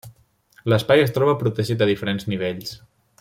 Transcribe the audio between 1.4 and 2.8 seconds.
protegit a diferents nivells.